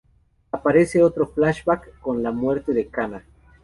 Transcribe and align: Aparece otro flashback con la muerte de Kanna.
Aparece 0.51 1.03
otro 1.03 1.27
flashback 1.27 1.99
con 1.99 2.23
la 2.23 2.31
muerte 2.31 2.73
de 2.73 2.87
Kanna. 2.87 3.23